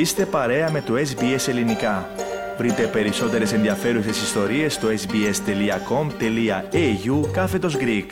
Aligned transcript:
Είστε 0.00 0.26
παρέα 0.26 0.70
με 0.70 0.80
το 0.80 0.94
SBS 0.94 1.48
Ελληνικά. 1.48 2.08
Βρείτε 2.56 2.86
περισσότερες 2.86 3.52
ενδιαφέρουσες 3.52 4.22
ιστορίες 4.22 4.74
στο 4.74 4.88
sbs.com.au 4.88 6.12
κάθετος 7.32 7.76
Greek. 7.80 8.06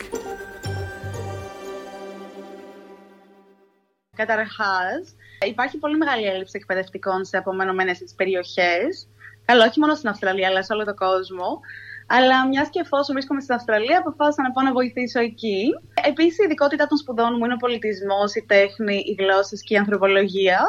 Καταρχάς, 4.15 5.15
υπάρχει 5.47 5.77
πολύ 5.77 5.97
μεγάλη 5.97 6.25
έλλειψη 6.25 6.57
εκπαιδευτικών 6.57 7.25
σε 7.25 7.37
απομονωμένες 7.37 8.13
περιοχές. 8.15 9.07
Καλό, 9.45 9.63
όχι 9.63 9.79
μόνο 9.79 9.95
στην 9.95 10.09
Αυστραλία, 10.09 10.47
αλλά 10.47 10.63
σε 10.63 10.73
όλο 10.73 10.83
τον 10.85 10.95
κόσμο. 10.95 11.59
Αλλά 12.07 12.47
μιας 12.47 12.69
και 12.69 12.79
εφόσον 12.79 13.15
βρίσκομαι 13.15 13.41
στην 13.41 13.55
Αυστραλία, 13.55 13.97
αποφάσισα 13.97 14.41
να 14.41 14.51
πάω 14.51 14.65
να 14.65 14.71
βοηθήσω 14.71 15.19
εκεί. 15.19 15.63
Επίσης, 16.07 16.37
η 16.37 16.43
ειδικότητα 16.43 16.87
των 16.87 16.97
σπουδών 16.97 17.35
μου 17.37 17.45
είναι 17.45 17.53
ο 17.53 17.57
πολιτισμός, 17.57 18.35
η 18.35 18.45
τέχνη, 18.47 18.95
οι 18.95 19.15
γλώσσες 19.19 19.63
και 19.63 19.73
η 19.73 19.77
ανθρωπολογία. 19.77 20.59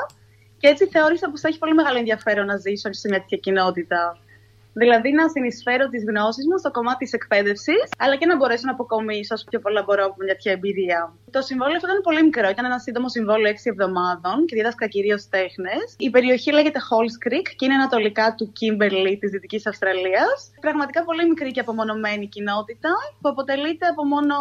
Και 0.61 0.69
έτσι 0.69 0.87
θεώρησα 0.87 1.31
πως 1.31 1.41
θα 1.41 1.49
έχει 1.49 1.59
πολύ 1.59 1.75
μεγάλο 1.75 1.99
ενδιαφέρον 1.99 2.47
να 2.47 2.57
ζήσω 2.57 2.93
σε 2.93 3.09
μια 3.09 3.21
τέτοια 3.21 3.39
κοινότητα. 3.39 4.19
Δηλαδή 4.73 5.11
να 5.13 5.29
συνεισφέρω 5.29 5.85
τις 5.89 6.03
γνώσεις 6.11 6.45
μου 6.49 6.59
στο 6.59 6.71
κομμάτι 6.71 7.05
της 7.05 7.13
εκπαίδευσης, 7.13 7.85
αλλά 7.99 8.17
και 8.17 8.27
να 8.27 8.37
μπορέσω 8.37 8.65
να 8.67 8.73
αποκομίσω 8.73 9.35
όσο 9.35 9.45
πιο 9.51 9.59
πολλά 9.65 9.83
μπορώ 9.83 10.05
από 10.05 10.15
μια 10.19 10.33
τέτοια 10.33 10.53
εμπειρία. 10.53 11.01
Το 11.31 11.41
συμβόλαιο 11.41 11.77
αυτό 11.77 11.89
ήταν 11.89 12.01
πολύ 12.09 12.23
μικρό. 12.23 12.49
Ήταν 12.49 12.65
ένα 12.65 12.79
σύντομο 12.79 13.09
συμβόλαιο 13.09 13.53
6 13.53 13.57
εβδομάδων 13.73 14.37
και 14.47 14.55
δίδασκα 14.57 14.87
κυρίως 14.95 15.29
τέχνες. 15.29 15.87
Η 15.97 16.11
περιοχή 16.11 16.51
λέγεται 16.53 16.81
Halls 16.89 17.17
Creek 17.25 17.47
και 17.57 17.65
είναι 17.65 17.75
ανατολικά 17.75 18.35
του 18.37 18.53
Kimberley 18.57 19.15
της 19.21 19.31
Δυτικής 19.31 19.67
Αυστραλίας. 19.67 20.37
Πραγματικά 20.61 21.05
πολύ 21.05 21.25
μικρή 21.29 21.51
και 21.51 21.61
απομονωμένη 21.61 22.27
κοινότητα 22.29 22.93
που 23.21 23.29
αποτελείται 23.29 23.87
από 23.87 24.05
μόνο 24.05 24.35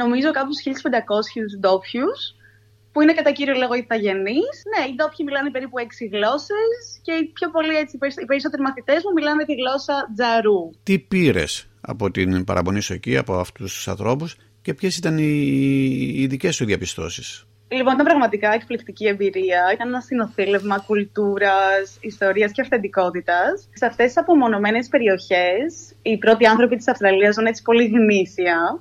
νομίζω 0.00 0.30
κάπου 0.30 0.52
1500 0.64 1.58
ντόπιους 1.60 2.20
που 2.92 3.00
είναι 3.00 3.12
κατά 3.12 3.30
κύριο 3.32 3.54
λόγο 3.54 3.74
ηθαγενείς. 3.74 4.56
Ναι, 4.72 4.82
οι 4.88 4.94
ντόπιοι 4.94 5.24
μιλάνε 5.28 5.50
περίπου 5.50 5.78
έξι 5.78 6.06
γλώσσες 6.12 7.00
και 7.02 7.12
οι 7.12 7.24
πιο 7.24 7.50
πολλοί 7.50 7.74
έτσι, 7.76 7.98
οι 8.22 8.24
περισσότεροι 8.24 8.62
μαθητές 8.62 9.02
μου 9.04 9.12
μιλάνε 9.12 9.44
τη 9.44 9.54
γλώσσα 9.54 10.10
τζαρού. 10.14 10.70
Τι 10.82 10.98
πήρες 10.98 11.68
από 11.80 12.10
την 12.10 12.44
παραμονή 12.44 12.80
σου 12.80 12.92
εκεί, 12.92 13.16
από 13.16 13.34
αυτούς 13.34 13.74
τους 13.74 13.88
ανθρώπους 13.88 14.36
και 14.62 14.74
ποιες 14.74 14.96
ήταν 14.96 15.18
οι, 15.18 15.32
οι 16.16 16.26
δικές 16.26 16.54
σου 16.54 16.64
διαπιστώσεις; 16.64 17.46
Λοιπόν, 17.68 17.92
ήταν 17.94 18.06
πραγματικά 18.06 18.52
εκπληκτική 18.52 19.06
εμπειρία. 19.06 19.62
Ήταν 19.74 19.88
ένα 19.88 20.00
συνοθήλευμα 20.00 20.78
κουλτούρας, 20.78 21.98
ιστορίας 22.00 22.52
και 22.52 22.60
αυθεντικότητας. 22.60 23.68
Σε 23.72 23.86
αυτές 23.86 24.06
τις 24.06 24.18
απομονωμένες 24.18 24.88
περιοχές, 24.88 25.94
οι 26.02 26.18
πρώτοι 26.18 26.46
άνθρωποι 26.46 26.76
της 26.76 26.88
Αυστραλίας 26.88 27.34
ζουν 27.34 27.46
έτσι 27.46 27.62
πολύ 27.62 27.86
γνήσια. 27.86 28.80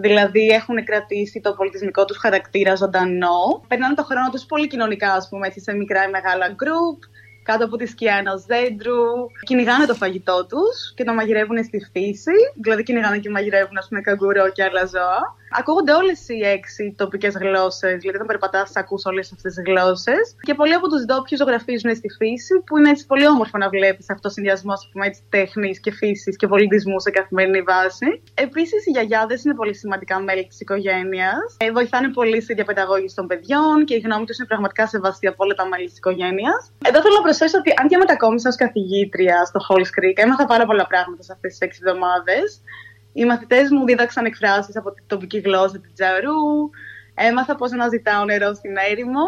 Δηλαδή 0.00 0.46
έχουν 0.46 0.84
κρατήσει 0.84 1.40
το 1.40 1.52
πολιτισμικό 1.52 2.04
τους 2.04 2.16
χαρακτήρα 2.16 2.74
ζωντανό. 2.74 3.62
Περνάνε 3.68 3.94
το 3.94 4.04
χρόνο 4.04 4.30
τους 4.30 4.44
πολύ 4.44 4.66
κοινωνικά, 4.66 5.12
ας 5.12 5.28
πούμε, 5.28 5.46
έτσι, 5.46 5.60
σε 5.60 5.72
μικρά 5.72 6.04
ή 6.04 6.10
μεγάλα 6.10 6.48
γκρουπ 6.48 6.98
κάτω 7.42 7.64
από 7.64 7.76
τη 7.76 7.86
σκιά 7.86 8.14
ενό 8.14 8.38
δέντρου. 8.46 9.02
Κυνηγάνε 9.42 9.86
το 9.86 9.94
φαγητό 9.94 10.46
τους 10.46 10.94
και 10.94 11.04
το 11.04 11.14
μαγειρεύουν 11.14 11.64
στη 11.64 11.78
φύση. 11.92 12.36
Δηλαδή, 12.62 12.82
κυνηγάνε 12.82 13.18
και 13.18 13.30
μαγειρεύουν, 13.30 13.78
ας 13.78 13.88
πούμε, 13.88 14.00
καγκουρό 14.00 14.50
και 14.50 14.62
άλλα 14.62 14.84
ζώα. 14.84 15.36
Ακούγονται 15.58 15.92
όλες 15.92 16.28
οι 16.28 16.40
έξι 16.56 16.94
τοπικές 16.96 17.34
γλώσσες. 17.34 17.96
Δηλαδή, 18.00 18.16
όταν 18.18 18.26
περπατάς, 18.26 18.76
ακούς 18.76 19.04
όλες 19.04 19.32
αυτές 19.32 19.54
τις 19.54 19.64
γλώσσες. 19.66 20.36
Και 20.46 20.54
πολλοί 20.54 20.74
από 20.74 20.88
τους 20.88 21.04
ντόπιου 21.04 21.36
ζωγραφίζουν 21.36 21.94
στη 21.94 22.08
φύση, 22.18 22.54
που 22.66 22.78
είναι 22.78 22.90
έτσι 22.90 23.06
πολύ 23.06 23.26
όμορφο 23.26 23.58
να 23.58 23.68
βλέπεις 23.68 24.10
αυτό 24.10 24.28
ο 24.28 24.32
συνδυασμός 24.32 24.90
τέχνης 25.28 25.80
και 25.80 25.90
φύσης 25.90 26.36
και 26.36 26.46
πολιτισμού 26.46 27.00
σε 27.00 27.10
καθημερινή 27.10 27.62
βάση. 27.62 28.22
Επίσης, 28.34 28.86
οι 28.86 28.90
γιαγιάδες 28.90 29.44
είναι 29.44 29.54
πολύ 29.54 29.74
σημαντικά 29.74 30.20
μέλη 30.20 30.46
της 30.46 30.60
οικογένειας. 30.60 31.56
Ε, 31.56 31.70
βοηθάνε 31.72 32.08
πολύ 32.08 32.40
στη 32.40 32.54
διαπαιδαγώγηση 32.54 33.14
των 33.14 33.26
παιδιών 33.26 33.84
και 33.84 33.94
η 33.94 33.98
γνώμη 33.98 34.24
τους 34.24 34.36
είναι 34.38 34.46
πραγματικά 34.46 34.86
σεβαστή 34.86 35.26
από 35.26 35.44
όλα 35.44 35.54
τα 35.54 35.66
μέλη 35.66 35.86
της 35.86 35.96
οικογένειας. 35.96 36.60
Εδώ 36.88 37.00
θέλω 37.02 37.14
να 37.14 37.22
προσθέσω 37.22 37.58
ότι 37.58 37.70
αν 37.80 37.88
και 37.88 37.96
μετακόμισα 37.96 38.48
ως 38.48 38.56
καθηγήτρια 38.56 39.44
στο 39.44 39.60
Halls 39.66 39.90
Creek, 39.96 40.16
έμαθα 40.24 40.44
πάρα 40.46 40.64
πολλά 40.66 40.86
πράγματα 40.86 41.22
σε 41.22 41.32
αυτές 41.32 41.50
τις 41.50 41.60
έξι 41.60 41.80
εβδομάδες. 41.82 42.62
Οι 43.18 43.24
μαθητές 43.24 43.70
μου 43.70 43.84
δίδαξαν 43.84 44.24
εκφράσεις 44.24 44.76
από 44.76 44.92
την 44.92 45.04
τοπική 45.06 45.38
γλώσσα 45.38 45.78
του 45.82 45.90
Τζαρού, 45.94 46.70
έμαθα 47.14 47.56
πώς 47.56 47.70
να 47.70 47.88
ζητάω 47.88 48.24
νερό 48.24 48.54
στην 48.54 48.70
έρημο 48.90 49.24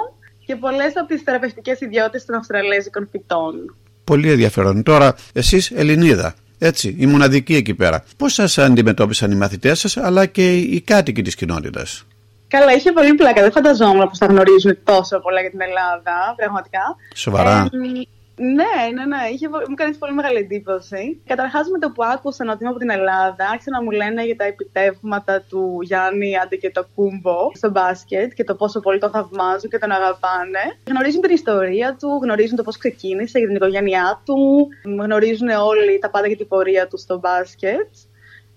και 0.46 0.56
πολλές 0.56 0.96
από 0.96 1.06
τις 1.06 1.22
θεραπευτικές 1.22 1.80
ιδιότητες 1.80 2.24
των 2.24 2.34
Αυστραλέζικων 2.34 3.08
φυτών. 3.10 3.76
Πολύ 4.04 4.30
ενδιαφέρον. 4.30 4.82
Τώρα, 4.82 5.14
εσείς 5.32 5.70
Ελληνίδα, 5.70 6.34
έτσι, 6.58 6.96
η 6.98 7.06
μοναδική 7.06 7.54
εκεί 7.54 7.74
πέρα. 7.74 8.04
Πώς 8.16 8.32
σας 8.32 8.58
αντιμετώπισαν 8.58 9.30
οι 9.30 9.34
μαθητές 9.34 9.78
σας, 9.78 9.96
αλλά 9.96 10.26
και 10.26 10.56
οι 10.56 10.80
κάτοικοι 10.80 11.22
της 11.22 11.34
κοινότητας; 11.34 12.06
Καλά, 12.48 12.72
είχε 12.72 12.92
πολύ 12.92 13.14
πλάκα. 13.14 13.42
Δεν 13.42 13.52
φανταζόμουν 13.52 14.08
πως 14.08 14.18
θα 14.18 14.26
γνωρίζουν 14.26 14.78
τόσο 14.84 15.18
πολλά 15.20 15.40
για 15.40 15.50
την 15.50 15.60
Ελλάδα, 15.60 16.34
πραγματικά. 16.36 16.96
Σοβαρά. 17.14 17.68
Ε, 17.72 18.08
ναι, 18.40 18.74
ναι, 18.94 19.04
ναι. 19.12 19.22
Είχε, 19.32 19.48
μου 19.48 19.74
κάνει 19.74 19.96
πολύ 19.96 20.12
μεγάλη 20.12 20.38
εντύπωση. 20.38 21.22
Καταρχάς, 21.26 21.68
με 21.68 21.78
το 21.78 21.90
που 21.90 22.04
άκουσαν 22.04 22.48
ότι 22.48 22.58
είμαι 22.60 22.70
από 22.70 22.78
την 22.78 22.90
Ελλάδα, 22.90 23.44
άρχισαν 23.52 23.72
να 23.72 23.82
μου 23.82 23.90
λένε 23.90 24.24
για 24.24 24.36
τα 24.36 24.44
επιτεύγματα 24.44 25.44
του 25.48 25.78
Γιάννη 25.82 26.38
Άντε 26.38 26.56
και 26.56 26.70
το 26.70 26.86
Κούμπο 26.94 27.50
στο 27.54 27.70
μπάσκετ 27.70 28.32
και 28.32 28.44
το 28.44 28.54
πόσο 28.54 28.80
πολύ 28.80 28.98
τον 28.98 29.10
θαυμάζουν 29.10 29.70
και 29.70 29.78
τον 29.78 29.90
αγαπάνε. 29.90 30.64
Γνωρίζουν 30.88 31.20
την 31.20 31.34
ιστορία 31.34 31.96
του, 31.98 32.08
γνωρίζουν 32.22 32.56
το 32.56 32.62
πώς 32.62 32.76
ξεκίνησε 32.76 33.38
για 33.38 33.46
την 33.46 33.56
οικογένειά 33.56 34.22
του, 34.24 34.68
γνωρίζουν 35.02 35.48
όλοι 35.48 35.98
τα 35.98 36.10
πάντα 36.10 36.26
για 36.26 36.36
την 36.36 36.48
πορεία 36.48 36.86
του 36.88 36.98
στο 36.98 37.18
μπάσκετ. 37.18 37.88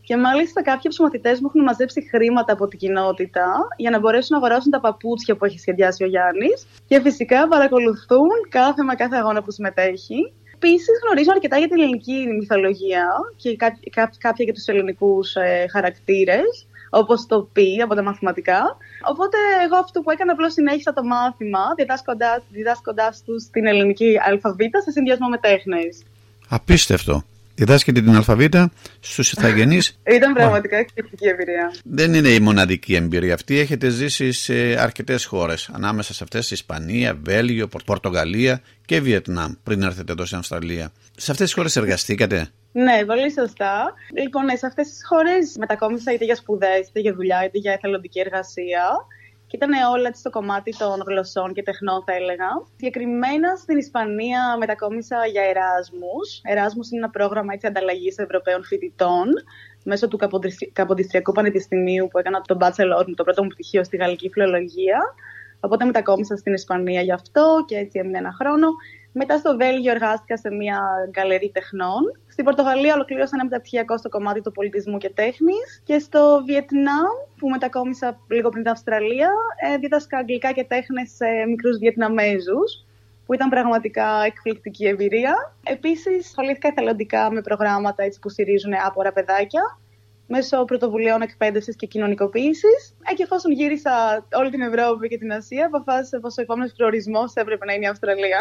Και 0.07 0.17
μάλιστα 0.17 0.59
κάποιοι 0.61 0.85
από 0.87 0.93
τους 0.95 0.99
μαθητές 0.99 1.39
μου 1.39 1.47
έχουν 1.49 1.63
μαζέψει 1.63 1.99
χρήματα 2.11 2.53
από 2.53 2.67
την 2.67 2.79
κοινότητα 2.79 3.47
για 3.77 3.89
να 3.89 3.99
μπορέσουν 3.99 4.31
να 4.31 4.37
αγοράσουν 4.37 4.71
τα 4.71 4.79
παπούτσια 4.79 5.35
που 5.35 5.45
έχει 5.45 5.59
σχεδιάσει 5.59 6.03
ο 6.03 6.07
Γιάννης. 6.07 6.57
Και 6.87 7.01
φυσικά 7.01 7.47
παρακολουθούν 7.47 8.37
κάθε 8.49 8.83
μα 8.83 8.95
κάθε 8.95 9.15
αγώνα 9.15 9.41
που 9.43 9.51
συμμετέχει. 9.51 10.19
Επίσης 10.53 10.95
γνωρίζω 11.03 11.31
αρκετά 11.31 11.57
για 11.57 11.67
την 11.67 11.79
ελληνική 11.81 12.17
μυθολογία 12.39 13.05
και 13.35 13.55
κάποια 14.25 14.43
για 14.47 14.53
τους 14.53 14.65
ελληνικούς 14.65 15.35
ε, 15.35 15.65
χαρακτήρες, 15.71 16.67
όπως 16.89 17.25
το 17.25 17.49
πι 17.53 17.81
από 17.81 17.95
τα 17.95 18.03
μαθηματικά. 18.03 18.61
Οπότε 19.11 19.37
εγώ 19.65 19.77
αυτό 19.77 20.01
που 20.01 20.11
έκανα 20.11 20.31
απλώς 20.31 20.53
συνέχισα 20.53 20.93
το 20.93 21.03
μάθημα, 21.03 21.63
διδάσκοντάς 22.51 23.23
τους 23.25 23.43
την 23.51 23.65
ελληνική 23.65 24.19
αλφαβήτα 24.27 24.81
σε 24.81 24.91
συνδυασμό 24.91 25.27
με 25.27 25.37
τέχνες. 25.37 26.03
Απίστευτο 26.49 27.23
διδάσκεται 27.55 28.01
την 28.01 28.15
αλφαβήτα 28.15 28.71
στους 28.99 29.31
ηθαγενείς. 29.31 29.99
Ήταν 30.15 30.33
πραγματικά 30.33 30.77
εκπληκτική 30.77 31.27
εμπειρία. 31.27 31.73
Δεν 31.83 32.13
είναι 32.13 32.29
η 32.29 32.39
μοναδική 32.39 32.95
εμπειρία 32.95 33.33
αυτή. 33.33 33.59
Έχετε 33.59 33.89
ζήσει 33.89 34.31
σε 34.31 34.53
αρκετές 34.81 35.25
χώρες. 35.25 35.69
Ανάμεσα 35.73 36.13
σε 36.13 36.23
αυτές 36.23 36.51
Ισπανία, 36.51 37.19
Βέλγιο, 37.23 37.67
Πορτογαλία 37.85 38.61
και 38.85 39.01
Βιετνάμ 39.01 39.53
πριν 39.63 39.81
έρθετε 39.81 40.11
εδώ 40.11 40.25
στην 40.25 40.37
Αυστραλία. 40.37 40.91
Σε 41.17 41.31
αυτές 41.31 41.45
τις 41.45 41.55
χώρες 41.55 41.75
εργαστήκατε; 41.75 42.47
Ναι, 42.71 43.05
πολύ 43.05 43.31
σωστά. 43.31 43.93
Λοιπόν, 44.21 44.43
σε 44.57 44.65
αυτές 44.65 44.87
τις 44.87 45.05
χώρες 45.07 45.55
μετακόμισα 45.59 46.13
είτε 46.13 46.25
για 46.25 46.35
σπουδές, 46.35 46.87
είτε 46.87 46.99
για 46.99 47.13
δουλειά, 47.13 47.45
είτε 47.45 47.57
για 47.57 47.71
εθελοντική 47.71 48.19
εργασία. 48.19 48.83
Και 49.53 49.59
ήταν 49.65 49.91
όλα 49.95 50.13
στο 50.13 50.29
κομμάτι 50.29 50.71
των 50.77 51.03
γλωσσών 51.07 51.53
και 51.53 51.63
τεχνών, 51.63 52.03
θα 52.03 52.13
έλεγα. 52.13 52.49
Συγκεκριμένα 52.75 53.55
στην 53.55 53.77
Ισπανία 53.77 54.57
μετακόμισα 54.59 55.25
για 55.25 55.41
Εράσμους. 55.41 56.41
Εράσμους 56.43 56.89
είναι 56.89 56.97
ένα 56.97 57.09
πρόγραμμα 57.09 57.53
ανταλλαγής 57.63 58.17
Ευρωπαίων 58.17 58.63
φοιτητών 58.63 59.27
μέσω 59.83 60.07
του 60.07 60.19
Καποδιστριακού 60.73 61.31
Πανεπιστημίου 61.31 62.07
που 62.07 62.17
έκανα 62.17 62.41
τον 62.41 62.57
Bachelor 62.61 63.03
μου, 63.07 63.13
το 63.13 63.23
πρώτο 63.23 63.43
μου 63.43 63.49
πτυχίο 63.49 63.83
στη 63.83 63.97
Γαλλική 63.97 64.29
Φιλολογία. 64.29 64.99
Οπότε 65.59 65.85
μετακόμισα 65.85 66.35
στην 66.35 66.53
Ισπανία 66.53 67.01
γι' 67.01 67.11
αυτό 67.11 67.63
και 67.67 67.75
έτσι 67.77 67.99
έμεινε 67.99 68.17
ένα 68.17 68.35
χρόνο. 68.39 68.67
Μετά 69.15 69.37
στο 69.37 69.55
Βέλγιο 69.57 69.91
εργάστηκα 69.91 70.37
σε 70.37 70.49
μια 70.51 70.81
γκαλερί 71.09 71.51
τεχνών. 71.53 72.01
Στην 72.27 72.45
Πορτογαλία 72.45 72.93
ολοκλήρωσα 72.93 73.31
ένα 73.33 73.43
μεταπτυχιακό 73.43 73.97
στο 73.97 74.09
κομμάτι 74.09 74.41
του 74.41 74.51
πολιτισμού 74.51 74.97
και 74.97 75.09
τέχνης. 75.09 75.81
Και 75.83 75.99
στο 75.99 76.43
Βιετνάμ, 76.45 77.15
που 77.37 77.49
μετακόμισα 77.49 78.19
λίγο 78.27 78.49
πριν 78.49 78.63
την 78.63 78.71
Αυστραλία, 78.71 79.29
ε, 79.73 79.77
δίδασκα 79.77 80.17
αγγλικά 80.17 80.51
και 80.51 80.63
τέχνες 80.63 81.11
σε 81.15 81.25
μικρούς 81.47 81.77
Βιετναμέζους 81.77 82.85
που 83.25 83.33
ήταν 83.33 83.49
πραγματικά 83.49 84.23
εκπληκτική 84.25 84.87
εμπειρία. 84.87 85.55
Επίσης, 85.63 86.27
ασχολήθηκα 86.27 86.67
εθελοντικά 86.67 87.31
με 87.31 87.41
προγράμματα 87.41 88.03
έτσι, 88.03 88.19
που 88.19 88.29
στηρίζουν 88.29 88.73
άπορα 88.85 89.11
παιδάκια 89.11 89.77
μέσω 90.27 90.65
πρωτοβουλίων 90.65 91.21
εκπαίδευσης 91.21 91.75
και 91.75 91.85
κοινωνικοποίησης. 91.85 92.93
Ε, 93.11 93.13
και 93.13 93.23
εφόσον 93.23 93.51
γύρισα 93.51 94.25
όλη 94.31 94.49
την 94.49 94.61
Ευρώπη 94.61 95.07
και 95.07 95.17
την 95.17 95.31
Ασία, 95.31 95.65
αποφάσισα 95.65 96.19
πως 96.19 96.37
ο 96.37 96.41
επόμενος 96.41 96.71
προορισμός 96.77 97.33
έπρεπε 97.33 97.65
να 97.65 97.73
είναι 97.73 97.85
η 97.85 97.87
Αυστραλία. 97.87 98.39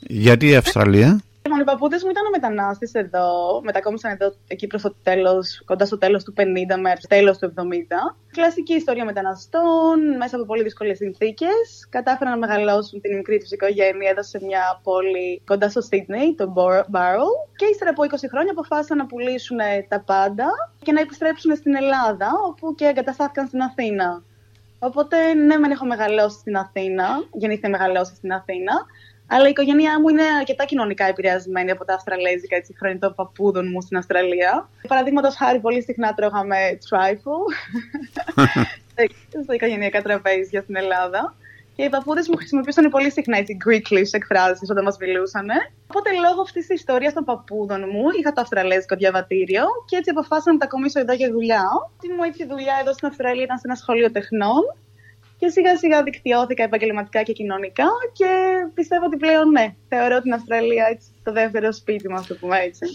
Γιατί 0.00 0.48
η 0.48 0.56
Αυστραλία; 0.56 1.20
Λοιπόν, 1.58 1.74
οι 1.74 1.78
παππούδες 1.78 2.02
μου 2.04 2.10
ήταν 2.10 2.24
μετανάστε 2.32 2.86
εδώ. 2.92 3.60
Μετακόμισαν 3.64 4.10
εδώ 4.10 4.34
εκεί 4.46 4.66
προς 4.66 4.82
το 4.82 4.94
τέλος, 5.02 5.62
κοντά 5.64 5.84
στο 5.84 5.98
τέλος 5.98 6.24
του 6.24 6.32
50 6.36 6.76
μέχρι 6.80 7.00
το 7.00 7.06
τέλος 7.08 7.38
του 7.38 7.46
70. 7.46 8.16
Κλασική 8.32 8.74
ιστορία 8.74 9.04
μεταναστών, 9.04 10.16
μέσα 10.16 10.36
από 10.36 10.44
πολύ 10.44 10.62
δύσκολες 10.62 10.96
συνθήκες. 10.96 11.86
Κατάφεραν 11.90 12.38
να 12.38 12.46
μεγαλώσουν 12.46 13.00
την 13.00 13.16
μικρή 13.16 13.38
τους 13.38 13.50
οικογένεια 13.50 14.10
εδώ 14.10 14.22
σε 14.22 14.38
μια 14.44 14.80
πόλη 14.82 15.42
κοντά 15.46 15.68
στο 15.68 15.80
Σίδνεϊ, 15.80 16.34
το 16.34 16.52
Barrel. 16.56 17.30
Και 17.56 17.64
ύστερα 17.64 17.90
από 17.90 18.02
20 18.02 18.28
χρόνια 18.30 18.52
αποφάσισαν 18.52 18.96
να 18.96 19.06
πουλήσουν 19.06 19.58
τα 19.88 20.00
πάντα 20.00 20.46
και 20.82 20.92
να 20.92 21.00
επιστρέψουν 21.00 21.56
στην 21.56 21.74
Ελλάδα, 21.76 22.30
όπου 22.48 22.74
και 22.74 22.84
εγκαταστάθηκαν 22.84 23.46
στην 23.46 23.62
Αθήνα. 23.62 24.22
Οπότε, 24.78 25.34
ναι, 25.34 25.56
μεν 25.56 25.70
έχω 25.70 25.86
μεγαλώσει 25.86 26.38
στην 26.38 26.56
Αθήνα, 26.56 27.06
γεννήθηκα 27.32 27.68
μεγαλώσει 27.68 28.14
στην 28.14 28.32
Αθήνα, 28.32 28.72
Αλλά 29.30 29.46
η 29.46 29.50
οικογένειά 29.50 30.00
μου 30.00 30.08
είναι 30.08 30.22
αρκετά 30.38 30.64
κοινωνικά 30.64 31.04
επηρεασμένη 31.04 31.70
από 31.70 31.84
τα 31.84 31.94
Αυστραλέζικα 31.94 32.56
έτσι, 32.56 32.74
χρόνια 32.78 32.98
των 32.98 33.14
παππούδων 33.14 33.68
μου 33.72 33.80
στην 33.80 33.96
Αυστραλία. 33.96 34.68
Παραδείγματος 34.88 35.36
χάρη, 35.36 35.60
πολύ 35.60 35.82
συχνά 35.82 36.14
τρώγαμε 36.14 36.56
trifle 36.88 37.44
στα 39.42 39.54
οικογενειακά 39.54 40.02
τραπέζια 40.02 40.60
στην 40.62 40.76
Ελλάδα. 40.76 41.34
Και 41.76 41.84
οι 41.84 41.88
παππούδες 41.88 42.28
μου 42.28 42.36
χρησιμοποιούσαν 42.36 42.90
πολύ 42.90 43.10
συχνά 43.10 43.36
έτσι 43.38 43.56
Greeklish 43.64 44.12
εκφράσεις 44.12 44.70
όταν 44.70 44.84
μας 44.84 44.96
μιλούσαν. 45.00 45.46
Οπότε 45.86 46.10
λόγω 46.24 46.40
αυτής 46.40 46.66
της 46.66 46.76
ιστορίας 46.80 47.12
των 47.12 47.24
παππούδων 47.24 47.80
μου 47.92 48.04
είχα 48.18 48.32
το 48.32 48.40
Αυστραλέζικο 48.40 48.96
διαβατήριο 48.96 49.64
και 49.88 49.96
έτσι 49.96 50.10
αποφάσισα 50.10 50.48
να 50.50 50.52
μετακομίσω 50.52 51.00
εδώ 51.00 51.12
για 51.12 51.30
δουλειά. 51.30 51.64
Η 52.02 52.08
μου 52.16 52.22
ήρθε 52.24 52.44
δουλειά 52.44 52.76
εδώ 52.80 52.92
στην 52.92 53.08
Αυστραλία 53.08 53.42
ήταν 53.42 53.58
σε 53.58 53.66
ένα 53.66 53.74
σχολείο 53.74 54.10
τεχνών 54.10 54.62
και 55.38 55.48
σιγά 55.48 55.76
σιγά 55.76 56.02
δικτυώθηκα 56.02 56.62
επαγγελματικά 56.62 57.22
και 57.22 57.32
κοινωνικά 57.32 57.86
και 58.12 58.26
πιστεύω 58.74 59.04
ότι 59.04 59.16
πλέον 59.16 59.50
ναι, 59.50 59.74
θεωρώ 59.88 60.20
την 60.20 60.32
Αυστραλία 60.32 60.86
έτσι, 60.90 61.08
το 61.22 61.32
δεύτερο 61.32 61.72
σπίτι 61.72 62.08
μας, 62.08 62.26
το 62.26 62.34
πούμε 62.34 62.58
έτσι. 62.58 62.86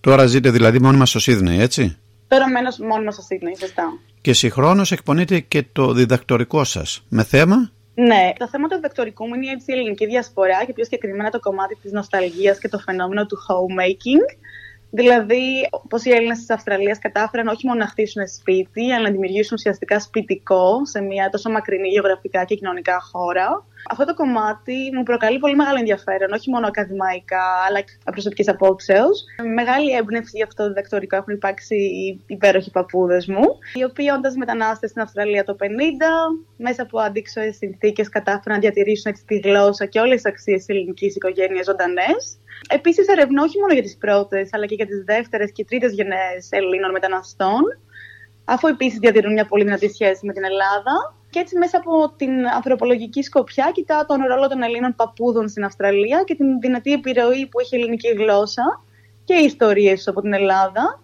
Τώρα 0.00 0.26
ζείτε 0.26 0.50
δηλαδή 0.50 0.80
μόνιμα 0.80 1.06
στο 1.06 1.18
Σίδνεϊ, 1.18 1.60
έτσι; 1.60 1.96
Τώρα 2.28 2.48
μένω 2.48 2.68
μόνιμα 2.88 3.10
στο 3.10 3.22
Σίδνεϊ, 3.22 3.56
σωστά. 3.58 3.98
Και 4.20 4.32
συγχρόνως 4.32 4.92
εκπονείτε 4.92 5.38
και 5.38 5.64
το 5.72 5.92
διδακτορικό 5.92 6.64
σας, 6.64 7.04
με 7.08 7.24
θέμα; 7.24 7.72
Ναι, 7.94 8.32
το 8.38 8.48
θέμα 8.48 8.68
του 8.68 8.74
διδακτορικού 8.74 9.26
μου 9.26 9.34
είναι 9.34 9.46
η 9.46 9.72
ελληνική 9.72 10.06
διασπορά 10.06 10.64
και 10.66 10.72
πιο 10.72 10.84
συγκεκριμένα 10.84 11.30
το 11.30 11.40
κομμάτι 11.40 11.76
της 11.82 11.92
νοσταλγίας 11.92 12.58
και 12.58 12.68
το 12.68 12.78
φαινόμενο 12.78 13.26
του 13.26 13.38
homemaking. 13.48 14.24
Δηλαδή, 14.94 15.68
πώς 15.88 16.04
οι 16.04 16.10
Έλληνες 16.10 16.38
της 16.38 16.50
Αυστραλίας 16.50 16.98
κατάφεραν 16.98 17.46
όχι 17.46 17.66
μόνο 17.66 17.78
να 17.78 17.86
χτίσουν 17.86 18.28
σπίτι, 18.28 18.92
αλλά 18.92 19.04
να 19.04 19.10
δημιουργήσουν 19.10 19.56
ουσιαστικά 19.58 20.00
σπιτικό 20.00 20.86
σε 20.86 21.00
μια 21.00 21.28
τόσο 21.28 21.50
μακρινή 21.50 21.88
γεωγραφικά 21.88 22.44
και 22.44 22.54
κοινωνικά 22.54 23.00
χώρα. 23.00 23.66
Αυτό 23.90 24.04
το 24.04 24.14
κομμάτι 24.14 24.90
μου 24.94 25.02
προκαλεί 25.02 25.38
πολύ 25.38 25.56
μεγάλο 25.56 25.78
ενδιαφέρον, 25.78 26.32
όχι 26.32 26.50
μόνο 26.50 26.66
ακαδημαϊκά, 26.66 27.44
αλλά 27.68 27.80
και 27.80 27.92
προσωπική 28.10 28.50
απόψεως. 28.50 29.24
Μεγάλη 29.54 29.90
έμπνευση 29.92 30.36
για 30.36 30.44
αυτό 30.48 30.62
το 30.62 30.68
διδακτορικό 30.68 31.16
έχουν 31.16 31.34
υπάρξει 31.34 31.74
οι 31.74 32.24
υπέροχοι 32.26 32.70
παππούδες 32.70 33.26
μου, 33.26 33.44
οι 33.74 33.84
οποίοι 33.84 34.06
όντας 34.16 34.34
μετανάστες 34.34 34.90
στην 34.90 35.02
Αυστραλία 35.02 35.44
το 35.44 35.56
50, 35.60 35.64
μέσα 36.56 36.82
από 36.82 36.98
αντίξωες 36.98 37.56
συνθήκες 37.56 38.08
κατάφεραν 38.08 38.56
να 38.56 38.58
διατηρήσουν 38.58 39.12
τη 39.26 39.38
γλώσσα 39.38 39.86
και 39.86 40.00
όλες 40.00 40.22
τις 40.22 40.26
αξίες 40.32 40.58
της 40.58 40.68
ελληνικής 40.68 41.16
οικογένειας 41.16 41.64
ζωντανές. 41.64 42.38
Επίσης, 42.68 43.08
ερευνώ 43.08 43.42
όχι 43.42 43.58
μόνο 43.60 43.72
για 43.72 43.82
τις 43.82 43.96
πρώτες, 43.96 44.48
αλλά 44.52 44.66
και 44.66 44.74
για 44.74 44.86
τις 44.86 45.04
δεύτερες 45.04 45.52
και 45.52 45.64
τρίτες 45.64 45.92
γενναίες 45.92 46.48
Ελλήνων 46.50 46.90
μεταναστών, 46.90 47.62
αφού 48.44 48.68
επίσης 48.68 48.98
διατηρούν 48.98 49.32
μια 49.32 49.46
πολύ 49.46 49.64
δυνατή 49.64 49.88
σχέση 49.88 50.26
με 50.26 50.32
την 50.32 50.44
Ελλάδα. 50.44 51.14
Και 51.32 51.38
έτσι, 51.38 51.58
μέσα 51.58 51.76
από 51.76 52.12
την 52.16 52.46
ανθρωπολογική 52.46 53.22
σκοπιά, 53.22 53.70
κοιτάω 53.74 54.04
τον 54.06 54.18
ρόλο 54.28 54.48
των 54.48 54.62
Ελλήνων 54.62 54.94
παππούδων 54.94 55.48
στην 55.48 55.64
Αυστραλία 55.64 56.22
και 56.26 56.34
την 56.34 56.60
δυνατή 56.60 56.92
επιρροή 56.92 57.46
που 57.46 57.60
έχει 57.60 57.76
η 57.76 57.80
ελληνική 57.80 58.08
γλώσσα 58.08 58.84
και 59.24 59.34
οι 59.34 59.44
ιστορίες 59.44 60.08
από 60.08 60.20
την 60.20 60.32
Ελλάδα 60.32 61.00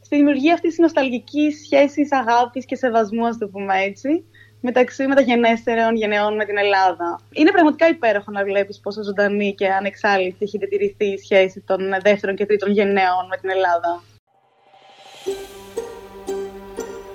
στη 0.00 0.16
δημιουργία 0.16 0.54
αυτής 0.54 0.70
της 0.70 0.78
νοσταλγικής 0.78 1.60
σχέσης 1.64 2.12
αγάπης 2.12 2.64
και 2.64 2.76
σεβασμού, 2.76 3.26
ας 3.26 3.38
το 3.38 3.48
πούμε 3.48 3.74
έτσι, 3.82 4.24
μεταξύ 4.60 5.06
μεταγενέστερων 5.06 5.96
γενεών 5.96 6.34
με 6.36 6.44
την 6.44 6.58
Ελλάδα. 6.58 7.20
Είναι 7.32 7.50
πραγματικά 7.50 7.88
υπέροχο 7.88 8.30
να 8.30 8.44
βλέπεις 8.44 8.80
πόσο 8.80 9.02
ζωντανή 9.02 9.54
και 9.54 9.68
ανεξάλληπτη 9.68 10.44
έχει 10.44 10.58
διατηρηθεί 10.58 11.06
η 11.06 11.18
σχέση 11.18 11.60
των 11.66 11.80
δεύτερων 12.02 12.36
και 12.36 12.46
τρίτων 12.46 12.70
γενναίων 12.70 13.26
με 13.30 13.36
την 13.36 13.50
Ελλάδα. 13.50 14.02